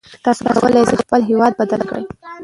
[0.23, 2.03] تاسو کولای شئ خپل هېواد بدل کړئ.